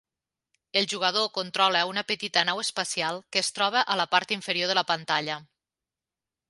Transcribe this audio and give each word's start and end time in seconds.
El 0.79 0.87
jugador 0.93 1.27
controla 1.35 1.83
una 1.91 2.05
petita 2.13 2.45
nau 2.49 2.63
espacial 2.63 3.23
que 3.31 3.45
es 3.45 3.55
troba 3.59 3.85
a 3.97 4.01
la 4.03 4.09
part 4.15 4.35
inferior 4.39 4.73
de 4.73 4.79
la 4.81 4.87
pantalla. 4.95 5.39